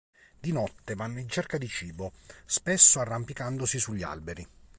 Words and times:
Di 0.39 0.51
notte, 0.51 0.95
vanno 0.95 1.19
in 1.19 1.29
cerca 1.29 1.59
di 1.59 1.67
cibo, 1.67 2.13
spesso 2.45 2.99
arrampicandosi 2.99 3.77
sugli 3.77 4.01
alberi. 4.01 4.47